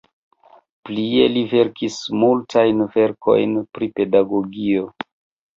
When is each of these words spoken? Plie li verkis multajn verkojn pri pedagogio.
Plie 0.87 1.27
li 1.33 1.43
verkis 1.51 1.97
multajn 2.23 2.81
verkojn 2.97 3.55
pri 3.79 3.91
pedagogio. 4.01 4.91